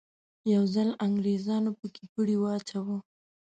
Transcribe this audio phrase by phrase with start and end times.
[0.53, 2.97] یو ځل انګریزانو په کې پړی واچاوه.